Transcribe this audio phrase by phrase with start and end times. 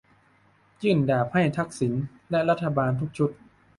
[0.81, 1.93] ยื่นดาบให้ "ทักษิณ"
[2.29, 3.31] และรัฐบาลทุกชุด